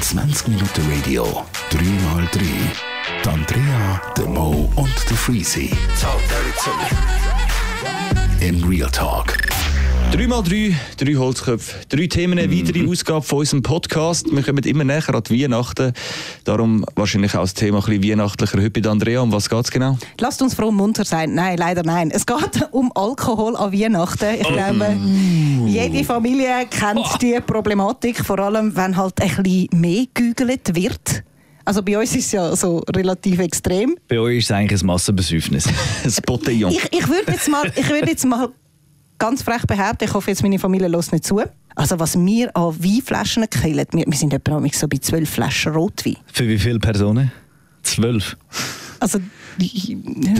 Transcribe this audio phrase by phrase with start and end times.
[0.00, 2.40] 20 Minuten Radio, 3x3.
[3.22, 5.70] Die Andrea, der Mo und der Freezy.
[8.40, 9.45] In Real Talk.
[10.12, 14.26] 3x3, drei Holzköpfe, drei Themen, eine weitere Ausgabe von unserem Podcast.
[14.30, 15.92] Wir kommen immer näher an die Weihnachten.
[16.44, 18.58] Darum wahrscheinlich auch das Thema ein bisschen weihnachtlicher.
[18.62, 19.98] Heute bei Andrea, um was geht es genau?
[20.20, 21.34] Lasst uns froh und munter sein.
[21.34, 22.10] Nein, leider nein.
[22.10, 22.38] Es geht
[22.70, 24.34] um Alkohol an Weihnachten.
[24.40, 24.96] Ich glaube,
[25.66, 31.24] jede Familie kennt die Problematik, vor allem wenn halt ein bisschen mehr gegügelt wird.
[31.64, 33.96] Also bei uns ist es ja so relativ extrem.
[34.08, 35.64] Bei euch ist es eigentlich ein Massenbesäufnis.
[36.04, 36.70] Das Botillon.
[36.70, 38.48] Ich, ich würde jetzt, mal- ich würd jetzt mal
[39.18, 41.40] ganz frech behaupten, ich hoffe jetzt meine Familie lässt nicht zu.
[41.74, 46.16] Also was wir an Weinflaschen killen, wir, wir sind etwa so bei zwölf Flaschen Rotwein.
[46.32, 47.30] Für wie viele Personen?
[47.82, 48.36] Zwölf.
[48.98, 49.18] Also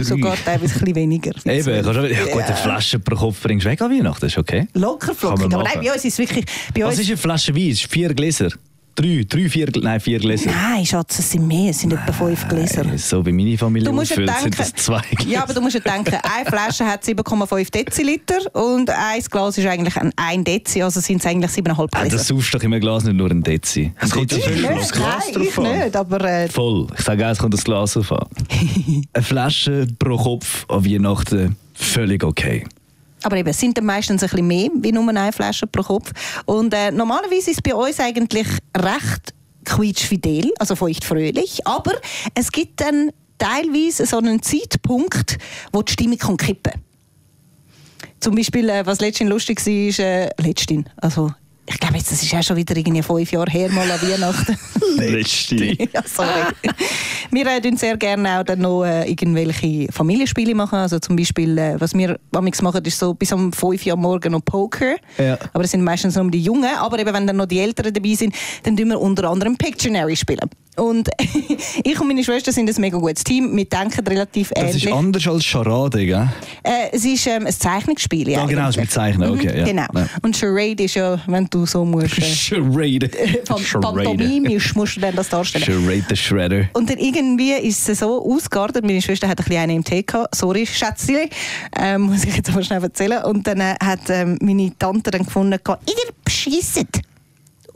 [0.03, 1.33] sogar teilweise ein bisschen weniger.
[1.45, 4.67] Eben, ja, gut, eine Flasche pro Kopf bringst du weg an Weihnachten, ist okay.
[4.75, 5.53] Locker flockig.
[5.53, 6.45] Aber nein, bei uns ist es wirklich...
[6.75, 7.71] Bei Was uns, ist eine Flasche Wein?
[7.71, 8.51] Es ist vier Gläser.
[8.99, 10.51] Drei, drei, vier, nein, vier Gläser.
[10.51, 12.83] Nein, Schatz, es sind mehr, es sind etwa fünf Gläser.
[12.83, 15.31] Nein, So wie meine Familie Du ja sind denken, das zwei Gläser.
[15.31, 19.67] ja, aber du musst ja denken, eine Flasche hat 7,5 Deziliter und ein Glas ist
[19.67, 22.17] eigentlich ein 1 Dezi, also sind es eigentlich 7,5 Ah, Gläser.
[22.17, 23.93] das saufst doch im Glas nicht nur ein Dezi.
[24.01, 25.79] Es kommt ich natürlich nicht, aufs Glas nein, drauf ich an.
[25.79, 26.87] nicht, aber äh, Voll.
[26.99, 28.27] Ich sage auch, es kommt das Glas auf an.
[29.13, 32.65] Eine Flasche pro Kopf an Weihnachten, völlig okay.
[33.27, 36.13] Aber eben, es sind dann meistens ein bisschen mehr wie nur eine Flasche pro Kopf.
[36.45, 38.47] Und äh, normalerweise ist es bei uns eigentlich
[38.77, 41.67] recht quietschfidel, also feuchtfröhlich.
[41.67, 41.91] Aber
[42.37, 45.39] es gibt dann teilweise so einen Zeitpunkt,
[45.73, 46.75] wo die Stimmung kann kippen
[48.21, 51.35] Zum Beispiel, äh, was letztens lustig war, ist, äh, letztens, also
[51.69, 54.57] ich glaube jetzt, das ist auch schon wieder irgendwie fünf Jahre her, mal an Weihnachten.
[54.99, 55.57] Letzte.
[55.93, 56.29] ja, sorry.
[57.31, 60.79] wir äh, tun sehr gerne auch dann noch äh, irgendwelche Familienspiele machen.
[60.79, 64.33] Also zum Beispiel, äh, was wir manchmal machen, ist so bis um 5 Uhr morgen
[64.33, 64.97] noch Poker.
[65.19, 65.39] Ja.
[65.53, 66.77] Aber das sind meistens nur die Jungen.
[66.79, 70.17] Aber eben, wenn dann noch die Älteren dabei sind, dann tun wir unter anderem Pictionary
[70.17, 70.49] spielen.
[70.77, 71.09] Und
[71.85, 73.57] ich und meine Schwester sind ein mega gutes Team.
[73.57, 74.85] Wir denken relativ Das ähnlich.
[74.87, 76.29] ist anders als Charade, gell?
[76.63, 78.29] Äh, es ist ähm, ein Zeichnungsspiel.
[78.31, 78.91] Ja, genau, es ist mit.
[78.91, 79.65] Zeichnen, okay, Mhm, ja.
[79.65, 79.87] Genau.
[79.95, 80.09] Ja.
[80.23, 82.19] Und Charade ist ja, wenn du so musst...
[82.19, 83.09] Äh, Charade.
[83.47, 85.65] Pan- Pantomimisch musst du dann das darstellen.
[85.65, 86.69] Charade the Shredder.
[86.73, 88.85] Und dann irgendwie ist es so ausgeartet.
[88.85, 90.35] Meine Schwester hat ein bisschen einen im Tee gehabt.
[90.35, 91.29] Sorry, Schätzchen.
[91.79, 93.23] Ähm, muss ich jetzt aber schnell erzählen.
[93.25, 96.89] Und dann äh, hat ähm, meine Tante dann gefunden, ihr beschisset.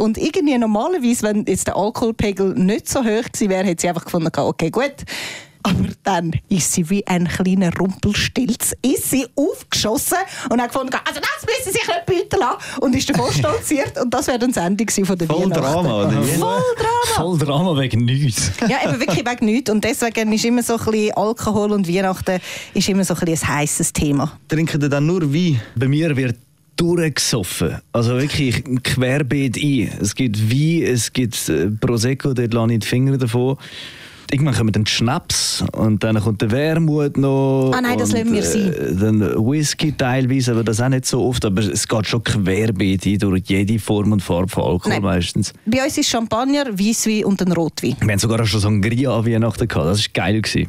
[0.00, 4.06] Und irgendwie normalerweise, wenn jetzt der Alkoholpegel nicht so hoch gewesen wäre, hätte sie einfach
[4.06, 4.94] gefunden, okay, gut.
[5.62, 10.16] Aber dann ist sie wie ein kleiner Rumpelstilz, ist sie aufgeschossen
[10.48, 12.80] und hat gefunden, also das müssen sie sich nicht bieten lassen.
[12.80, 14.00] Und ist davon stolziert.
[14.00, 15.62] Und das wäre dann das Ende von der Voll Weihnachten.
[15.62, 16.22] Drama, oder?
[16.22, 17.14] Voll Drama.
[17.16, 18.52] Voll Drama wegen nichts.
[18.70, 19.70] Ja, eben wirklich wegen nichts.
[19.70, 22.40] Und deswegen ist immer so ein bisschen Alkohol und Weihnachten
[22.72, 24.32] ist immer so ein, bisschen ein heisses Thema.
[24.48, 25.60] Trinken ihr dann nur Wein?
[25.76, 26.36] Bei mir wird
[26.80, 27.76] durchgesoffen.
[27.92, 29.92] Also wirklich querbeet ein.
[30.00, 33.56] Es gibt Wein, es gibt äh, Prosecco, dort lasse ich die Finger davon.
[34.32, 37.72] Irgendwann kommt dann Schnaps und dann kommt der Wermut noch.
[37.74, 41.44] Ah nein, das lassen wir äh, Dann Whisky teilweise, aber das auch nicht so oft.
[41.44, 45.02] Aber es geht schon querbeet ein durch jede Form und Farbe von Alkohol Nein.
[45.02, 45.52] meistens.
[45.66, 47.96] Bei uns ist Champagner, Weisswein und ein Rotwein.
[48.00, 49.86] Wir haben sogar schon Sangria an Weihnachten gehabt.
[49.86, 50.40] Das war geil.
[50.40, 50.68] Gewesen.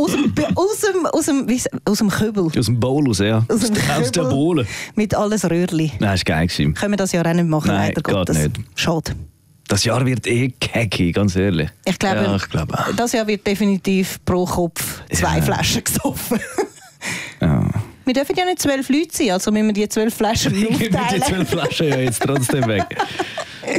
[0.00, 2.44] Aus dem, aus dem, aus dem, wie, aus dem Köbel.
[2.58, 3.44] Aus dem Bowl raus, ja.
[3.48, 4.22] Aus dem Aus der.
[4.24, 4.66] Bohle.
[4.94, 5.92] Mit alles Röhrli.
[5.98, 6.46] Nein, war geil.
[6.46, 6.74] Gewesen.
[6.74, 8.38] Können wir das Jahr auch nicht machen, Nein, leider geht Gottes.
[8.38, 8.60] nicht.
[8.74, 9.12] Schade.
[9.68, 11.68] Das Jahr wird eh kacki, ganz ehrlich.
[11.84, 12.92] Ich glaube, Ja, ich glaube auch.
[12.96, 15.42] das Jahr wird definitiv pro Kopf zwei Ja.
[15.42, 16.40] Flaschen gesoffen.
[17.40, 17.70] Ja.
[18.04, 20.92] wir dürfen ja nicht zwölf Leute sein, also müssen wir die zwölf Flaschen mir die
[20.94, 21.22] aufteilen.
[21.22, 22.84] zwölf Flaschen ja jetzt trotzdem weg.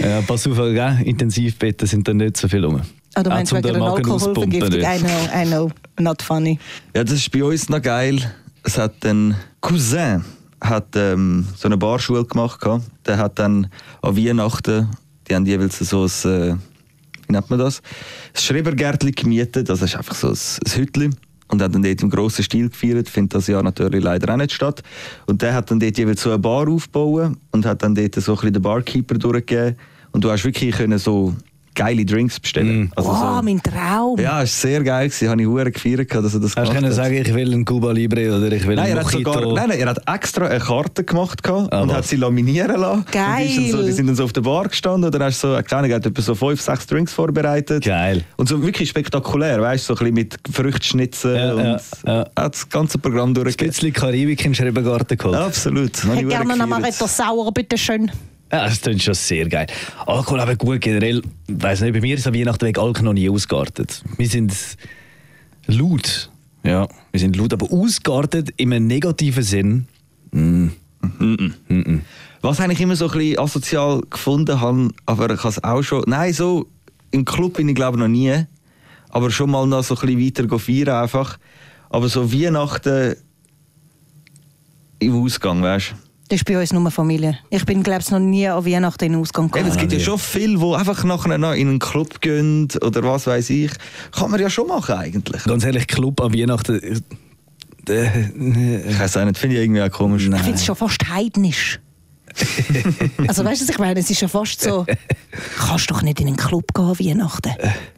[0.02, 0.98] Ja, pass auf, gell?
[1.04, 2.82] Intensivbetten sind da nicht so viel rum.
[3.14, 4.80] Ah, du meinst wegen einer Alkoholvergiftung?
[4.80, 5.72] I know, I know.
[6.00, 6.60] Not funny.
[6.96, 8.20] Ja, das ist bei uns noch geil.
[8.64, 10.24] Es hat ein Cousin
[10.62, 12.62] hat ähm, so eine Barschule gemacht.
[12.62, 12.86] gehabt.
[13.06, 13.68] Der hat dann
[14.02, 14.90] an Weihnachten,
[15.28, 16.56] die haben jeweils so ein, äh,
[17.28, 17.82] wie nennt man das?
[18.34, 19.70] Ein Schrebergärtchen gemietet.
[19.70, 21.16] Das ist einfach so ein, ein Hütchen.
[21.48, 23.10] Und hat dann dort im grossen Stil gefeiert.
[23.10, 24.82] Findet das Jahr natürlich leider auch nicht statt.
[25.26, 28.32] Und der hat dann dort jeweils so eine Bar aufgebaut und hat dann dort so
[28.32, 29.76] ein bisschen den Barkeeper durchgegeben.
[30.12, 31.36] Und du hast wirklich können so
[31.76, 32.84] geile Drinks bestellen.
[32.84, 32.92] Mm.
[32.96, 34.20] Also Wow, so, mein Traum.
[34.20, 35.08] ja, es war sehr geil.
[35.08, 35.30] gewesen.
[35.30, 36.94] Habe ich hure gefeiert, dass er das Hast du gemacht können hat.
[36.94, 39.34] sagen, ich will einen Cuba Libre oder ich will Nein, einen er hat, Mojito?
[39.34, 41.98] sogar, nein, nein, er hat extra eine Karte gemacht gehabt Ah, und was?
[41.98, 43.06] hat sie laminieren lassen.
[43.12, 43.42] Geil.
[43.42, 45.44] Und die, sind so, die sind dann so auf der Bar gestanden und dann hast
[45.44, 47.84] du so, eine Kleine hat etwa so fünf, sechs Drinks vorbereitet.
[47.84, 48.24] Geil.
[48.38, 52.26] Und so wirklich spektakulär, weißt du, so ein bisschen mit Früchtschnitzen Ja, und ja, ja.
[52.38, 53.72] hat das ganze Programm Ein durchgegeben.
[53.74, 55.36] bisschen Karibik in den Schrebergarten geholt.
[55.38, 55.92] Absolut.
[55.98, 56.62] Ich hätte gerne noch gefeiert.
[56.62, 58.12] Amaretto Sauer, bitte schön.
[58.52, 59.68] Ja, das klingt schon sehr geil.
[60.06, 61.22] Alkohol aber gut generell.
[61.48, 64.04] Weiß nicht, bei mir ist an Weihnachten weg Alkohol noch nie ausgeartet.
[64.18, 64.54] Wir sind
[65.68, 66.30] laut.
[66.64, 69.88] Ja, wir sind laut, aber ausgeartet im negativen Sinn.
[70.32, 70.68] Mm.
[72.42, 76.04] Was eigentlich immer so ein bisschen asozial gefunden habe, aber ich habe es auch schon.
[76.08, 76.68] Nein, so
[77.12, 78.46] im Club bin ich glaube noch nie.
[79.10, 81.38] Aber schon mal noch so ein bisschen weiter feiern einfach.
[81.90, 83.16] Aber so Weihnachten
[85.00, 86.11] im Ausgang, weißt du?
[86.32, 87.38] Das ist bei uns nur Familie.
[87.50, 89.72] Ich bin, glaube ich, noch nie an Weihnachten in den Ausgang Eben, gegangen.
[89.72, 93.28] es gibt ja schon viele, die einfach nachher noch in einen Club gehen oder was
[93.28, 93.72] weiß ich.
[94.14, 95.44] Kann man ja schon machen eigentlich.
[95.44, 97.02] Ganz ehrlich, Club an Weihnachten.
[97.90, 100.24] äh, äh, Ich weiß auch nicht, finde ich irgendwie auch komisch.
[100.26, 101.82] Ich finde es schon fast heidnisch.
[103.28, 104.00] Also weißt du, ich meine?
[104.00, 104.86] Es ist schon fast so,
[105.58, 107.54] kannst doch nicht in einen Club gehen an Weihnachten.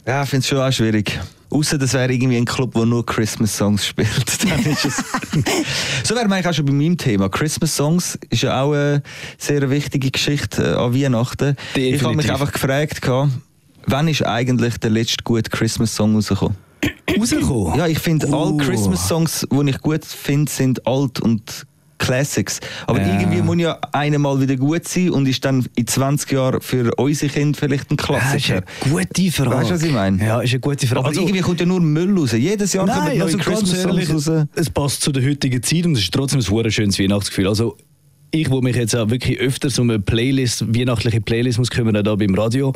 [0.06, 1.19] Ja, ich finde es schon auch schwierig.
[1.50, 4.44] Außer das wäre irgendwie ein Club, der nur Christmas-Songs spielt.
[4.50, 5.03] Dann ist es
[6.03, 7.30] so wäre man eigentlich auch schon bei meinem Thema.
[7.30, 9.03] Christmas-Songs ist ja auch eine
[9.38, 11.56] sehr wichtige Geschichte äh, an Weihnachten.
[11.75, 12.31] Ich habe mich Definitiv.
[12.31, 13.01] einfach gefragt,
[13.86, 16.57] wann ist eigentlich der letzte gute Christmas-Song rausgekommen?
[17.18, 17.75] rausgekommen.
[17.77, 18.36] Ja, ich finde, Uh.
[18.36, 21.68] alle Christmas-Songs, die ich gut finde, sind alt und
[22.03, 22.59] Classics.
[22.85, 23.19] Aber Ja.
[23.19, 26.94] irgendwie muss ja einer mal wieder gut sein und ist dann in 20 Jahren für
[26.95, 28.03] unsere Kinder vielleicht ein Ja,
[28.35, 28.63] ist Klassiker.
[28.85, 29.51] eine gute Frage.
[29.55, 30.23] Weißt du, was ich meine?
[30.25, 31.00] Ja, ist eine gute Frage.
[31.00, 32.33] Aber Also- irgendwie kommt ja nur Müll raus.
[32.33, 34.47] Jedes Jahr Nein, neue also Christmas-Songs raus.
[34.55, 37.47] es passt zu der heutigen Zeit und es ist trotzdem ein schönes Weihnachtsgefühl.
[37.47, 37.77] Also
[38.31, 42.15] ich, wo mich jetzt auch wirklich öfters um eine Playlist, weihnachtliche Playlist muss kümmern, da
[42.15, 42.73] beim Radio,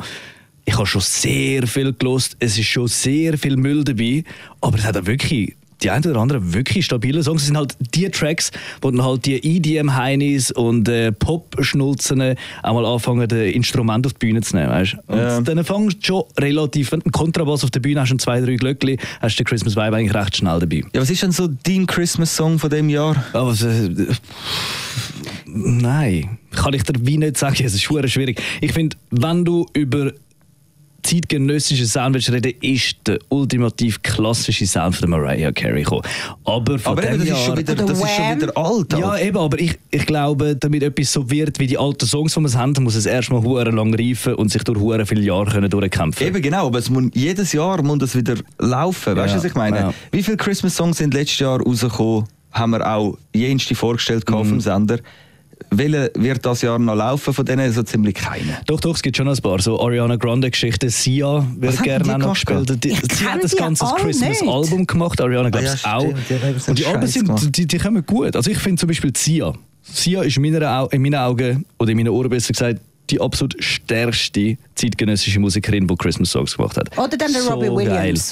[0.64, 2.36] ich habe schon sehr viel gelost.
[2.40, 4.22] Es ist schon sehr viel Müll dabei,
[4.60, 7.42] aber es hat auch wirklich die ein oder anderen wirklich stabile Songs.
[7.42, 12.84] Es sind halt die Tracks, wo dann halt die EDM-Heinis und äh, Pop-Schnulzen auch mal
[12.86, 14.70] anfangen, das Instrument auf die Bühne zu nehmen.
[14.70, 14.96] Weißt?
[15.06, 15.40] Und Ja.
[15.40, 18.40] dann fängst du schon relativ, wenn du einen Kontrabass auf der Bühne hast und zwei,
[18.40, 20.82] drei Glöckchen, hast du den Christmas Vibe eigentlich recht schnell dabei.
[20.92, 23.14] Ja, was ist denn so dein Christmas-Song von dem Jahr?
[23.32, 23.90] Aber äh,
[25.46, 27.56] nein, kann ich dir wie nicht sagen.
[27.64, 28.40] Es ist schwierig.
[28.60, 30.12] Ich finde, wenn du über
[31.02, 36.02] zeitgenössischen Sound willst reden, ist der ultimativ klassische Sound von Mariah Carey gekommen.
[36.44, 38.92] Aber von Aber eben, das, Jahr, ist schon, wieder, das ist schon wieder alt.
[38.92, 42.40] ja, eben, aber ich, ich glaube, damit etwas so wird wie die alten Songs, die
[42.40, 45.70] wir haben, muss es erstmal hure lang reifen und sich durch hure viele Jahre können
[45.70, 46.26] durchkämpfen.
[46.26, 49.16] Eben genau, aber es muss, jedes Jahr muss das wieder laufen.
[49.16, 49.76] Weißt du, Ja, was ich meine?
[49.78, 49.94] ja.
[50.10, 52.24] Wie viele Christmas-Songs sind letztes Jahr rausgekommen?
[52.50, 54.34] Haben wir auch jenste vorgestellt Mhm.
[54.34, 54.98] auf dem Sender.
[55.70, 57.70] Welcher wird das Jahr noch laufen von denen?
[57.72, 58.58] So ziemlich keine.
[58.66, 59.60] Doch, doch, es gibt schon ein paar.
[59.60, 60.88] So Ariana Grande-Geschichten.
[60.88, 62.84] Sia wird gerne auch noch gespielt.
[62.84, 65.20] Die, sie hat das ganze Christmas-Album gemacht.
[65.20, 66.14] Ariana, glaube ich, Ah ja, auch.
[66.28, 68.34] Die Und die Alben sind, die, die kommen gut.
[68.36, 69.52] Also ich finde zum Beispiel Sia.
[69.82, 72.80] Sia ist in, meiner, Au- in meinen Augen, oder in meinen Ohren besser gesagt,
[73.10, 76.96] die absolut stärkste zeitgenössische Musikerin, die Christmas-Songs gemacht hat.
[76.96, 78.30] Oder dann der Robbie Williams.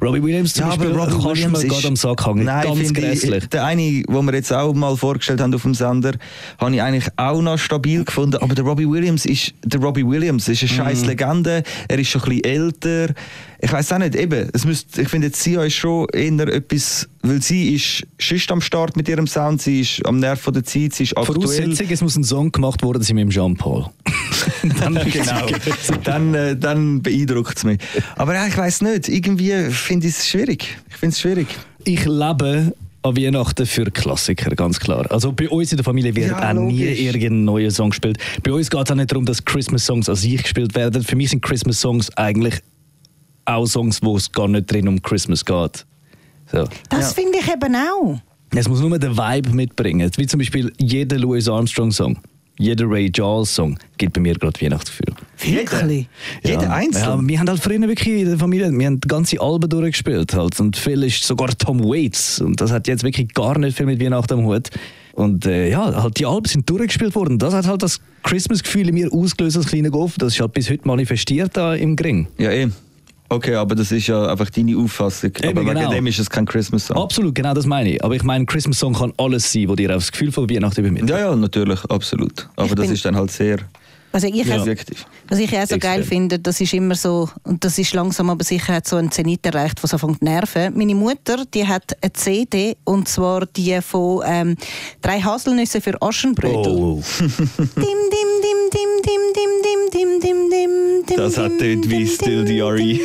[0.00, 0.08] Geil.
[0.08, 2.44] Robbie Williams zum Beispiel kannst du mir gerade am Sack hängen.
[2.44, 3.46] Nein, Ganz finde ich, grässlich.
[3.48, 6.12] der eine, den wir jetzt auch mal vorgestellt haben auf dem Sender,
[6.58, 8.36] habe ich eigentlich auch noch stabil gefunden.
[8.42, 10.76] Aber der Robbie Williams ist, der Robbie Williams ist eine Mhm.
[10.76, 11.62] scheiß Legende.
[11.88, 13.14] Er ist schon ein bisschen älter.
[13.60, 17.08] Ich weiß auch nicht, eben, es müsst, ich finde, jetzt Sia ist schon eher etwas,
[17.22, 20.64] weil sie ist schücht am Start mit ihrem Sound, sie ist am Nerv von der
[20.64, 21.36] Zeit, sie ist aktuell.
[21.40, 23.86] Voraussetzung, es muss ein Song gemacht worden sein mit dem Jean-Paul.
[24.80, 25.46] dann, genau.
[26.02, 27.78] Dann, äh, dann beeindruckt es mich.
[28.16, 30.76] Aber ja, ich weiß nicht, irgendwie finde ich es schwierig.
[30.88, 31.48] Ich finde es schwierig.
[31.84, 32.72] Ich lebe
[33.02, 35.10] an Weihnachten für Klassiker, ganz klar.
[35.10, 38.18] Also bei uns in der Familie wird Ja, auch nie irgendein neuer Song gespielt.
[38.42, 41.02] Bei uns geht es auch nicht darum, dass Christmas-Songs an sich gespielt werden.
[41.02, 42.54] Für mich sind Christmas-Songs eigentlich
[43.44, 45.84] auch Songs, wo es gar nicht drin um Christmas geht.
[46.50, 46.66] So.
[46.88, 48.18] Das finde ich eben auch.
[48.54, 50.10] Es muss nur den Vibe mitbringen.
[50.16, 52.18] Wie zum Beispiel jeder Louis Armstrong-Song,
[52.58, 55.14] jeder Ray Charles-Song gibt bei mir gerade Weihnachtsgefühl.
[55.38, 56.08] Wirklich?
[56.44, 57.28] Jeder Ja, einzeln.
[57.28, 60.58] wir haben halt früher wirklich in der Familie, wir haben ganze Alben durchgespielt halt.
[60.60, 62.40] Und viel ist sogar Tom Waits.
[62.40, 64.70] Und das hat jetzt wirklich gar nicht viel mit Weihnachten am Hut.
[65.12, 67.38] Und äh, ja, halt die Alben sind durchgespielt worden.
[67.38, 70.16] Das hat halt das Christmas-Gefühl in mir ausgelöst als kleiner Golf.
[70.18, 72.26] Das ist halt bis heute manifestiert da im Gring.
[72.38, 72.68] Ja, eh.
[73.28, 75.30] Okay, aber das ist ja einfach deine Auffassung.
[75.42, 75.90] Eben, aber wegen genau.
[75.90, 76.96] dem ist es kein Christmas-Song.
[76.96, 78.04] Absolut, genau das meine ich.
[78.04, 81.10] Aber ich meine, ein Christmas-Song kann alles sein, wo dir das Gefühl von Weihnachten übermittelt.
[81.10, 82.48] Ja, ja, natürlich, absolut.
[82.56, 83.58] Aber Ich das ist dann halt sehr
[84.14, 84.64] Also ich Ja.
[85.28, 86.04] Was ich auch so geil Extrem.
[86.04, 89.44] finde, das ist immer so, und das ist langsam aber sicher hat so ein Zenit
[89.44, 90.72] erreicht, was anfängt zu nerven.
[90.78, 94.56] Meine Mutter, die hat eine CD, und zwar die von ähm,
[95.02, 96.72] «Drei Haselnüsse für Aschenbrödel».
[96.72, 97.02] Oh.
[97.18, 102.06] Dim, dim, dim, dim, dim, dim, dim, dim, dim, dim, dim, Das hat tönt wie
[102.06, 102.64] Still dim.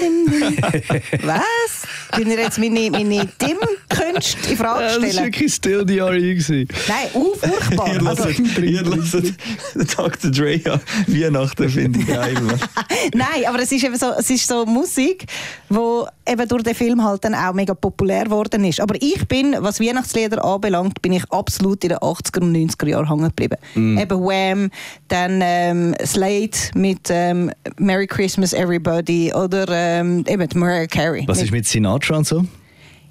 [1.23, 1.87] Was?
[2.11, 5.25] Können ihr jetzt meine, meine Dim-Künste in Frage Das war stellen?
[5.25, 6.67] wirklich still die gewesen.
[6.87, 7.93] Nein, uh, furchtbar.
[7.93, 10.31] Ihr Also, hört Dr.
[10.31, 12.35] Dre an Weihnachten, finde ich geil.
[13.13, 15.25] Nein, aber es ist eben so, es ist so Musik,
[15.69, 18.79] wo eben durch den Film halt dann auch mega populär geworden ist.
[18.81, 23.07] Aber ich bin, was Weihnachtslieder anbelangt, bin ich absolut in den 80er und 90er Jahren
[23.07, 23.57] hängen geblieben.
[23.75, 23.97] Mm.
[23.97, 24.71] Eben Wham,
[25.07, 27.51] dann ähm, Slade mit ähm,
[27.89, 31.23] Merry Christmas Everybody oder ähm, eben Mariah Carey.
[31.25, 32.45] Was ist mit Sinatra und so?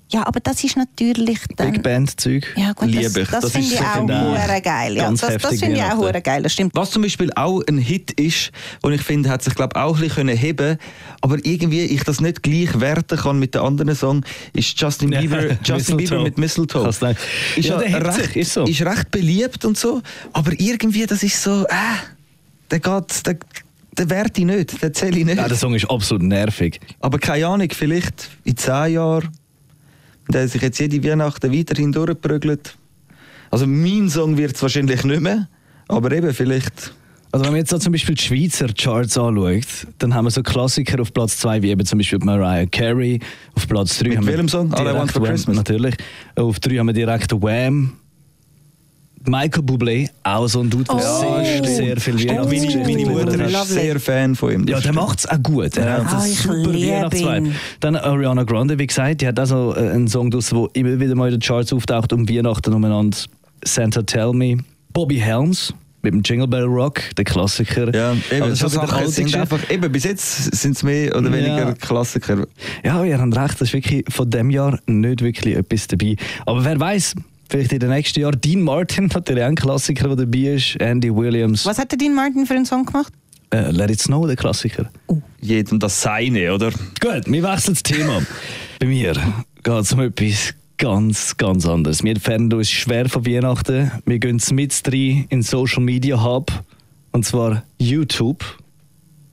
[0.08, 1.72] Ja, aber das ist natürlich dann...
[1.72, 2.46] Big Band-Zeug.
[2.56, 3.28] Ja, gut, Liebe das, ich.
[3.28, 4.96] das, Das finde ist ich auch finde hure geil.
[4.96, 6.76] Ja, das das finde ich auch hure geil, das stimmt.
[6.76, 10.02] Was zum Beispiel auch ein Hit ist, und ich finde, hat sich glaube auch ein
[10.02, 10.78] bisschen heben können,
[11.22, 15.20] aber irgendwie ich das nicht gleich werten kann mit den anderen Song, ist Justin Ja,
[15.22, 16.88] Bieber, Justin Bieber mit Mistletoe.
[16.88, 17.02] Ist
[17.56, 18.64] Ja, ja, recht, ist so.
[18.64, 21.74] ist recht beliebt und so, aber irgendwie das ist so, äh,
[22.70, 23.38] der geht, der,
[23.98, 25.38] der werte ich nicht, der zähle ich nicht.
[25.38, 26.80] Ja, der Song ist absolut nervig.
[27.00, 29.28] Aber keine Ahnung, vielleicht in zehn Jahren,
[30.28, 32.76] der sich jetzt jede Weihnachten weiterhin durchprügelt.
[33.50, 35.48] Also mein Song wird es wahrscheinlich nicht mehr,
[35.88, 36.92] aber eben vielleicht.
[37.30, 40.42] Also wenn man jetzt so zum Beispiel die Schweizer Charts anschaut, dann haben wir so
[40.42, 43.20] Klassiker auf Platz 2, wie eben zum Beispiel Mariah Carey.
[43.54, 44.72] Auf Platz 3 Mit haben wir welchem Song?
[44.72, 45.56] All I Want for Christmas?
[45.56, 45.94] Natürlich.
[46.36, 47.97] Auf 3 haben wir direkt Wham.
[49.28, 53.06] Michael Bublé, auch so ein Dude, der Oh, sehr, sehr viel Stimmt, meine, Weihnachtsgeschichten meine
[53.06, 53.46] Mutter hat.
[53.46, 53.72] ist Lovely.
[53.72, 54.66] sehr Fan von ihm.
[54.68, 55.76] Ja, der macht es auch gut.
[55.76, 57.36] Er hat Ah, einen ich super Weihnachtsvibe.
[57.38, 57.54] ihn.
[57.80, 60.98] Dann Ariana Grande, wie gesagt, die hat auch so äh, einen Song draus, der immer
[60.98, 63.16] wieder mal in den Charts auftaucht, um Weihnachten umeinander.
[63.64, 64.58] Santa Tell Me.
[64.92, 67.92] Bobby Helms mit dem Jingle Bell Rock, der Klassiker.
[67.94, 71.58] Ja, eben, Aber so Sachen sind einfach, eben, bis jetzt sind es mehr oder weniger
[71.58, 71.72] Ja.
[71.72, 72.46] Klassiker.
[72.84, 76.14] Ja, ihr habt recht, das ist wirklich von dem Jahr nicht wirklich etwas dabei.
[76.46, 77.14] Aber wer weiß,
[77.48, 81.14] vielleicht in den nächsten Jahren Dean Martin, natürlich auch ein Klassiker, der dabei ist, Andy
[81.14, 83.12] Williams, Was hat der Dean Martin für einen Song gemacht?
[83.50, 84.90] äh, Let It Snow, der Klassiker.
[85.40, 86.70] Jedem das Seine, oder?
[87.00, 88.22] Gut, wir wechseln das Thema.
[88.80, 89.14] Bei mir
[89.62, 92.02] geht es um etwas ganz, ganz anderes.
[92.04, 93.90] Wir entfernen uns schwer von Weihnachten.
[94.04, 96.52] Wir gehen mit rein in Social Media Hub,
[97.12, 98.44] und zwar YouTube.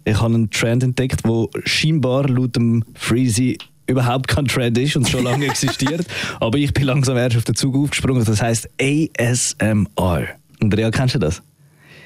[0.05, 5.07] Ich habe einen Trend entdeckt, der scheinbar laut dem Freezy überhaupt kein Trend ist und
[5.07, 6.05] schon lange existiert.
[6.39, 8.23] Aber ich bin langsam erst auf den Zug aufgesprungen.
[8.23, 10.27] Das heißt ASMR.
[10.59, 11.41] Andrea, kennst du das?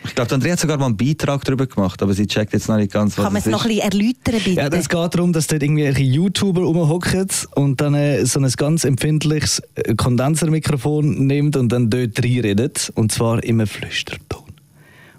[0.05, 2.77] Ich glaube, Andrea hat sogar mal einen Beitrag darüber gemacht, aber sie checkt jetzt noch
[2.77, 4.51] nicht ganz, was Kann man es noch ein bisschen erläutern, bitte?
[4.51, 8.85] Ja, es geht darum, dass dort irgendwelche YouTuber rumhocken und dann äh, so ein ganz
[8.85, 12.91] empfindliches äh, Kondensermikrofon nimmt und dann dort reinredet.
[12.95, 14.43] Und zwar immer Flüsterton.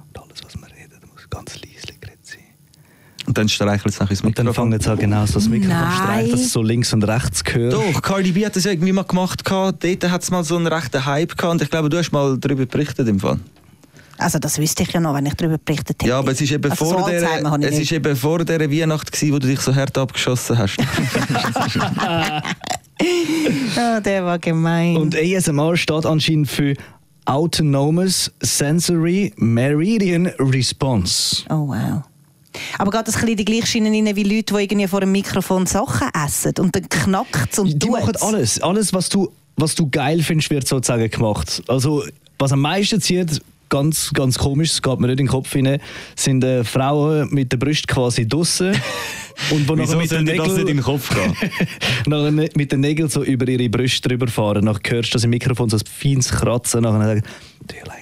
[0.09, 1.70] Und alles, was man redet, muss ganz leise.
[3.31, 4.71] Und dann streichelt es nachher ins Und dann Mikrofon.
[4.71, 7.75] fangen sie halt genau so das Mikrofon streichen, dass es so links und rechts gehört.
[7.75, 9.45] Doch, Cardi B hat das ja irgendwie mal gemacht.
[9.45, 9.85] gehabt.
[9.85, 11.53] Dort hat es mal so einen rechten Hype gehabt.
[11.53, 13.39] Und ich glaube, du hast mal darüber berichtet im Fall.
[14.19, 16.09] Also das wüsste ich ja noch, wenn ich darüber berichtet hätte.
[16.09, 19.13] Ja, aber es ist eben, also vor, so der, es ist eben vor dieser Weihnacht,
[19.13, 20.77] gewesen, wo du dich so hart abgeschossen hast.
[23.79, 24.97] Ah, der war gemein.
[24.97, 26.75] Und ASMR steht anscheinend für
[27.25, 31.45] Autonomous Sensory Meridian Response.
[31.49, 32.03] oh wow.
[32.79, 35.01] Aber geht das ein bisschen in die gleiche Schiene rein wie Leute, die irgendwie vor
[35.01, 37.93] dem Mikrofon Sachen essen und dann knackt und Die tut's?
[37.93, 38.61] machen alles.
[38.61, 41.63] Alles, was du, was du geil findest, wird sozusagen gemacht.
[41.69, 42.05] Also,
[42.39, 45.81] was am meisten zieht, ganz, ganz komisch, es geht mir nicht in den Kopf hinein,
[46.17, 48.73] sind äh, Frauen mit der Brust quasi draussen.
[49.53, 51.37] und wo nachher mit den Nägeln, Kopf gehen?
[52.07, 54.65] ne- mit den Nägeln so über ihre Brüste drüber fahren.
[54.65, 56.83] Nachher hörst du das im Mikrofon so ein feines Kratzen.
[56.83, 57.23] Nachher sagen,
[57.67, 58.00] do you like that?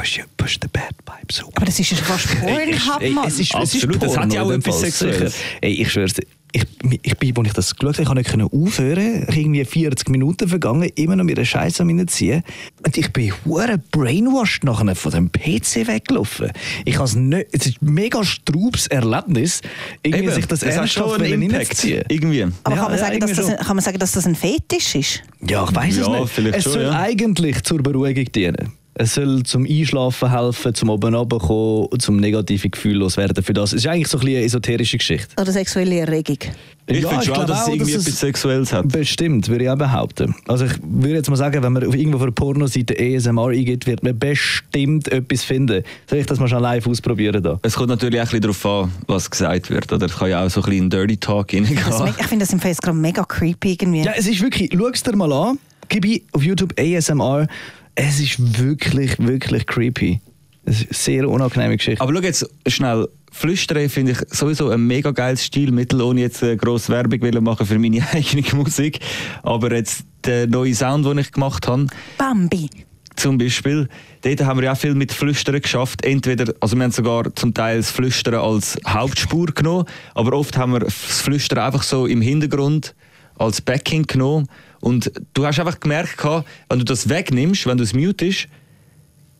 [0.00, 1.50] Push, push the bad pipe so.
[1.54, 3.28] Aber das ist ja schon fast Pornhub, Ey, Mann.
[3.28, 5.34] es ist, Absolut, es ist das hat ja auch Porno, etwas Sexuelles.
[5.60, 6.64] Ey, ich schwör's dir, ich,
[7.02, 9.26] ich bin, als ich das geschaut habe, ich konnte nicht können aufhören.
[9.28, 12.42] Irgendwie 40 Minuten vergangen, immer noch mit der Scheiße am reinziehen.
[12.84, 16.50] Und ich bin hure brainwashed nachher von dem PC weggelaufen.
[16.86, 19.60] Ich has nicht, es ist ein mega straubes Erlebnis,
[20.02, 22.04] irgendwie Eben, sich das, das ernsthaft reinzuziehen.
[22.08, 22.42] Irgendwie.
[22.64, 24.26] Aber Ja, kann, man ja, sagen, dass das irgendwie ein, kann man sagen, dass das
[24.26, 25.22] ein Fetisch ist?
[25.46, 26.32] Ja, ich weiß es Ja, nicht.
[26.32, 26.98] vielleicht es schon, soll ja.
[27.00, 28.72] eigentlich zur Beruhigung dienen.
[28.94, 33.72] Es soll zum Einschlafen helfen, zum oben runterkommen, zum negative Gefühl loswerden für das.
[33.72, 35.28] Es ist eigentlich so ein bisschen eine esoterische Geschichte.
[35.40, 36.38] Oder sexuelle Erregung?
[36.86, 38.88] Ich Ja, finde schon, dass es irgendwie dass es- etwas Sexuelles hat.
[38.88, 40.34] Bestimmt, würde ich auch behaupten.
[40.48, 43.86] Also ich würde jetzt mal sagen, wenn man auf irgendwo auf einer Pornoseite ASMR eingeht,
[43.86, 45.84] wird man bestimmt etwas finden.
[46.08, 47.60] Soll ich das mal schon live ausprobieren da?
[47.62, 49.92] Es kommt natürlich auch ein bisschen darauf an, was gesagt wird.
[49.92, 51.76] Oder es kann ja auch so ein bisschen in Dirty Talk reingehen.
[51.76, 54.02] Me- ich finde das im Face gerade mega creepy irgendwie.
[54.02, 57.46] Ja, es ist wirklich, schau es dir mal an, gib ein auf YouTube ASMR,
[58.02, 60.20] es ist wirklich, wirklich creepy.
[60.64, 62.00] Es ist eine sehr unangenehme Geschichte.
[62.00, 63.08] Aber schau jetzt schnell.
[63.30, 67.66] Flüstern finde ich sowieso ein mega geiles Stilmittel, ohne jetzt äh, grosse Werbung wollen machen
[67.66, 69.00] für meine eigene Musik.
[69.42, 72.70] Aber jetzt der neue Sound, den ich gemacht habe, Bambi.
[73.16, 73.88] zum Beispiel,
[74.22, 76.02] dort haben wir ja auch viel mit Flüstern geschafft.
[76.04, 80.72] Entweder, also wir haben sogar zum Teil das Flüstern als Hauptspur genommen, aber oft haben
[80.72, 82.94] wir das Flüstern einfach so im Hintergrund
[83.36, 84.48] als Backing genommen.
[84.80, 88.48] Und du hast einfach gemerkt, wenn du das wegnimmst, wenn du es mutest,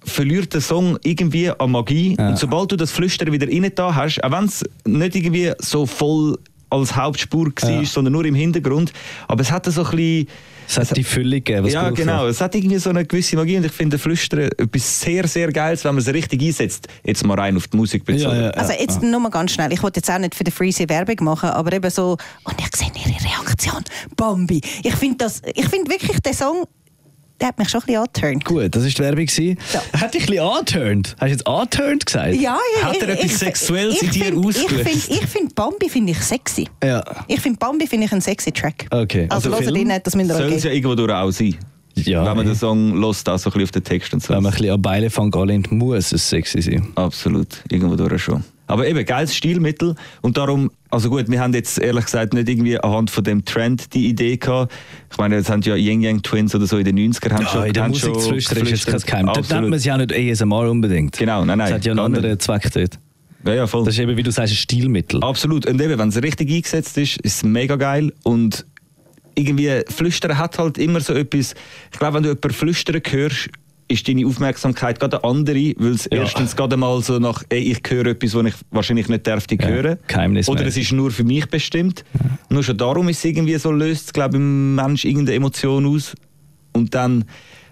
[0.04, 2.16] verliert der Song irgendwie an Magie.
[2.18, 2.28] Ja.
[2.28, 5.86] Und sobald du das Flüstern wieder rein da hast, auch wenn es nicht irgendwie so
[5.86, 6.38] voll
[6.70, 7.84] als Hauptspur war, Ja.
[7.84, 8.92] sondern nur im Hintergrund,
[9.28, 10.26] aber es hatte so ein bisschen
[10.68, 11.66] Es hat die Fülle gegeben.
[11.66, 12.26] ja, genau.
[12.28, 15.84] Es hat irgendwie so eine gewisse Magie und ich finde Flüstern etwas sehr, sehr Geiles,
[15.84, 16.86] wenn man es richtig einsetzt.
[17.04, 18.36] Jetzt mal rein auf die Musik bezogen.
[18.36, 18.50] Ja, ja.
[18.50, 21.16] Also jetzt nur mal ganz schnell, ich wollte jetzt auch nicht für den Freezy Werbung
[21.24, 23.82] machen, aber eben so, und ich sehe ihre Reaktion,
[24.16, 24.60] Bambi.
[24.84, 26.64] Ich finde das, ich finde wirklich, der Song,
[27.40, 28.44] der hat mich schon ein bisschen angeturnt.
[28.44, 29.56] Gut, das war die Werbung.
[29.72, 30.00] Ja.
[30.00, 31.16] Hat dich ein bisschen angeturnt?
[31.18, 32.34] Hast du jetzt angeturnt gesagt?
[32.34, 34.62] Ja, ja, Hat er ich- etwas Sexuelles in dir ausgelöst?
[34.88, 36.68] Ich finde ich find Bambi finde ich sexy.
[36.84, 37.02] Ja.
[37.26, 38.86] Ich finde Bambi finde ich einen sexy Track.
[38.90, 39.26] Okay.
[39.30, 39.88] Also, Also Film?
[39.88, 41.56] nicht, das müsst ihr Soll es ja irgendwo durch auch sein.
[41.96, 44.32] Ja, wenn man den Song lost, auch so ein bisschen auf den Text und so.
[44.32, 46.86] Wenn man ein bisschen an Beile von Galent muss es sexy sein.
[46.94, 48.44] Absolut, irgendwo durch schon.
[48.70, 52.78] Aber eben, geiles Stilmittel und darum, also gut, wir haben jetzt ehrlich gesagt nicht irgendwie
[52.78, 54.72] anhand von dem Trend die Idee gehabt.
[55.10, 57.48] Ich meine, jetzt haben ja Yang Yang Twins oder so in den 90er haben Ja,
[57.48, 59.26] schon, in der haben Musik schon zu flüstern ist jetzt kein.
[59.26, 59.48] Geheimnis.
[59.48, 61.16] Dort nennt man es ja nicht ASMR unbedingt.
[61.18, 62.42] Genau, nein, nein, Das hat ja einen anderen nicht.
[62.42, 62.98] Zweck dort.
[63.44, 63.84] Ja, ja, voll.
[63.84, 65.22] Das ist eben, wie du sagst, ein Stilmittel.
[65.22, 65.66] Absolut.
[65.66, 68.12] Und eben, wenn es richtig eingesetzt ist, ist es mega geil.
[68.22, 68.66] Und
[69.34, 71.54] irgendwie, Flüstern hat halt immer so etwas.
[71.92, 73.48] Ich glaube, wenn du jemanden flüstern hörst,
[73.90, 76.18] ist deine Aufmerksamkeit gerade eine andere, weil es Ja.
[76.22, 79.66] erstens gerade mal so nach, ey, ich höre etwas, was ich wahrscheinlich nicht dürfte Ja,
[79.68, 79.98] hören.
[80.06, 80.48] geheimnismäßig.
[80.60, 82.04] Oder es ist nur für mich bestimmt.
[82.48, 85.86] Nur schon darum ist es irgendwie so, löst es, glaube ich, im Mensch irgendeine Emotion
[85.86, 86.14] aus.
[86.72, 87.24] Und dann,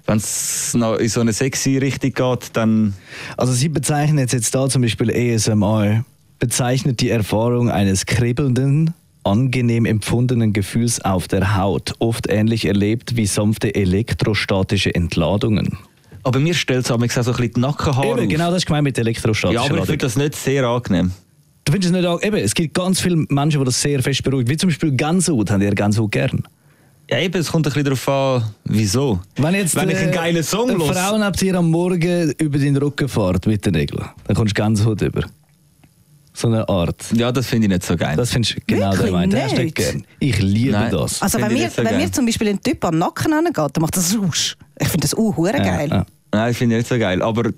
[0.07, 2.95] wenn es in so eine sexy Richtung geht, dann
[3.37, 6.05] Also Sie bezeichnen jetzt, jetzt da zum Beispiel ASMR,
[6.41, 8.95] bezeichnet die Erfahrung eines kribbelnden,
[9.25, 15.77] angenehm empfundenen Gefühls auf der Haut, oft ähnlich erlebt wie sanfte elektrostatische Entladungen.
[16.29, 18.29] Aber mir stellt es auch so ein bisschen die Nackenhaare Eben, auf.
[18.29, 21.13] genau das ist gemeint mit Ja, elektrostatischer aber ich finde das nicht sehr angenehm.
[21.65, 24.23] Du findest es nicht auch, eben, es gibt ganz viele Menschen, die das sehr fest
[24.23, 24.49] beruhigt.
[24.49, 26.43] Wie zum Beispiel Gänsehaut, haben die ja Gänsehaut gern.
[27.11, 29.21] Ja, eben, es kommt ein bisschen darauf an, wieso.
[29.37, 30.93] Wenn, jetzt, Wenn ich einen äh, geilen Song höre.
[30.93, 34.63] Frau neben dir am Morgen über deinen Rücken fährt mit den Nägeln, dann kommst du
[34.63, 35.25] Gänsehaut über.
[36.35, 37.05] So eine Art.
[37.15, 38.17] Ja, das finde ich nicht so geil.
[38.17, 39.33] Das findest du genau Wirklich der Meint.
[39.33, 40.05] Das hast du gern.
[40.21, 40.91] Ich liebe Nein.
[40.93, 41.23] das.
[41.23, 43.81] Also wenn mir, so wenn mir zum Beispiel ein Typ an den Nacken angeht, dann
[43.81, 44.57] macht das Rausch.
[44.79, 45.89] Ich finde das uh, geil.
[45.91, 46.07] ja.
[46.33, 47.23] Nein, finde ich nicht so geil.
[47.23, 47.51] Aber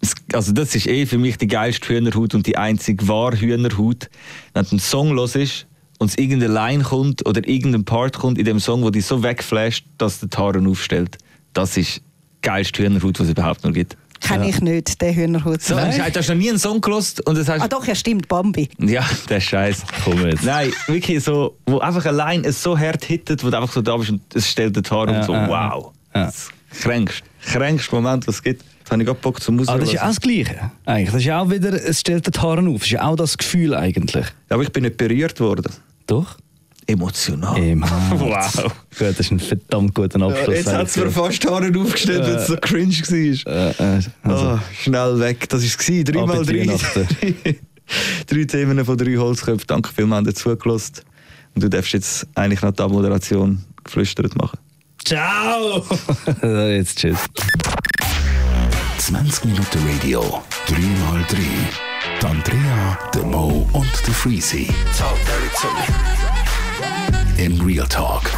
[0.00, 4.08] es, also das ist eh für mich die geilste Hühnerhaut und die einzige wahre Hühnerhaut.
[4.54, 5.66] Wenn du einen Song los ist
[5.98, 9.22] und es irgendeine Line kommt oder irgendein Part kommt in dem Song, wo dich so
[9.22, 11.18] wegflasht, dass der die Haare aufstellt.
[11.52, 12.02] Das ist die
[12.42, 13.96] geilste Hühnerhaut, was es überhaupt noch gibt.
[14.20, 15.62] Kenne ich nicht, den Hühnerhut.
[15.62, 16.02] So, Nein.
[16.02, 18.68] hast du noch nie einen Song gelost und das heißt, Ah doch, ja stimmt, Bambi.
[18.80, 19.84] Ja, der Scheiß.
[20.04, 20.42] Komm jetzt.
[20.42, 23.96] Nein, wirklich so, wo einfach allein es so hart hittet, wo du einfach so da
[23.96, 25.92] bist und es stellt den Haar Ja, und so, wow.
[26.14, 26.24] ja.
[26.26, 26.48] Das
[26.80, 28.64] kränkst, kränkst Moment, was es gibt.
[28.78, 29.70] Jetzt habe ich gerade Bock zum Musik.
[29.70, 30.70] Aber das ist ja auch das Gleiche.
[30.86, 31.06] Eigentlich.
[31.10, 32.74] Das ist ja auch wieder, es stellt den Haaren auf.
[32.80, 34.26] Das ist ja auch das Gefühl eigentlich.
[34.48, 35.72] Aber ich bin nicht berührt worden.
[36.06, 36.36] Doch?
[36.86, 37.58] Emotional.
[37.62, 37.84] Im.
[38.10, 38.72] Wow.
[38.98, 40.56] Gut, das ist ein verdammt guter Abschluss.
[40.56, 43.52] Jetzt hat es mir fast die Haare aufgestellt, weil es so cringe war.
[43.52, 45.48] äh, äh, also, oh, schnell weg.
[45.50, 46.04] Das war es.
[46.04, 47.56] Drei mal Ab in die drei.
[48.26, 49.66] Drei Themen von drei Holzköpfen.
[49.66, 50.94] Danke vielmals, dass du zugelassen
[51.54, 54.58] Und du darfst jetzt eigentlich noch die Abmoderation geflüstert machen.
[55.08, 55.82] Ciao!
[56.42, 57.16] Jetzt tschüss.
[58.98, 61.38] 20 Minuten Radio, 3x3.
[62.20, 64.68] Die Andrea, der Mo und der Freezy.
[67.38, 68.30] Im Real Talk.